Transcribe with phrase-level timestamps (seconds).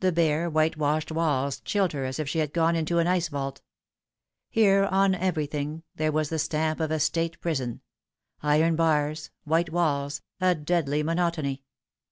[0.00, 3.60] The bare whitewashed walls chilled her as if she had gone into an ice vault.
[4.50, 7.80] Here on everything there was the stamp of a State prison
[8.42, 11.62] iron bars, white walls, a deadly monotony.